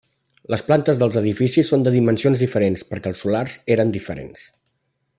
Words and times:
Les 0.53 0.63
plantes 0.69 1.01
dels 1.03 1.17
edificis 1.21 1.69
són 1.73 1.85
de 1.87 1.93
dimensions 1.97 2.43
diferents 2.47 2.87
perquè 2.95 3.13
els 3.15 3.25
solars 3.27 3.59
eren 3.77 3.97
diferents. 3.99 4.51